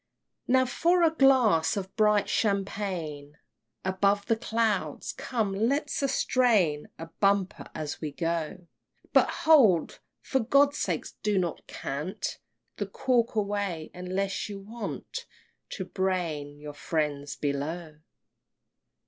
XI. 0.47 0.53
Now 0.53 0.65
for 0.65 1.03
a 1.03 1.13
glass 1.13 1.77
of 1.77 1.95
bright 1.95 2.27
champagne 2.27 3.37
Above 3.85 4.25
the 4.25 4.35
clouds! 4.35 5.13
Come, 5.13 5.53
let 5.53 5.89
us 6.01 6.25
drain 6.25 6.87
A 6.97 7.05
bumper 7.19 7.67
as 7.75 8.01
we 8.01 8.11
go! 8.11 8.65
But 9.13 9.29
hold! 9.45 9.99
for 10.19 10.39
God's 10.39 10.79
sake 10.79 11.05
do 11.21 11.37
not 11.37 11.67
cant 11.67 12.39
The 12.77 12.87
cork 12.87 13.35
away 13.35 13.91
unless 13.93 14.49
you 14.49 14.59
want 14.61 15.27
To 15.69 15.85
brain 15.85 16.59
your 16.59 16.73
friends 16.73 17.35
below. 17.35 17.97